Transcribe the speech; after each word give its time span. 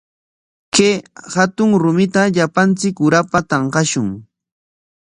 Kay 0.73 0.93
hatun 1.33 1.69
rumita 1.83 2.21
llapanchik 2.35 2.95
urapa 3.05 3.39
tanqashun. 3.49 4.07